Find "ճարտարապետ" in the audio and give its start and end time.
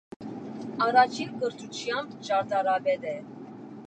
2.29-3.07